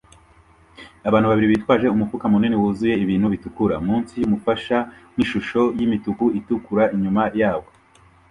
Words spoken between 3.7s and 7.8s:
munsi yumufasha nkishusho yimituku itukura inyuma yabo